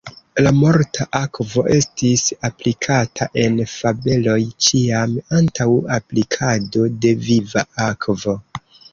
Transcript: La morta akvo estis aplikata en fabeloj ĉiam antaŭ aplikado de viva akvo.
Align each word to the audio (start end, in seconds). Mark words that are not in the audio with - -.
La 0.45 0.51
morta 0.59 1.05
akvo 1.17 1.63
estis 1.73 2.23
aplikata 2.47 3.27
en 3.41 3.59
fabeloj 3.73 4.37
ĉiam 4.67 5.13
antaŭ 5.41 5.67
aplikado 5.97 6.87
de 7.05 7.13
viva 7.29 7.65
akvo. 7.89 8.35